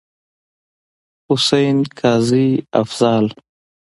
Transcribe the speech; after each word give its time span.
حسين، 1.29 1.77
قاضي 1.99 2.49
افضال. 2.81 3.27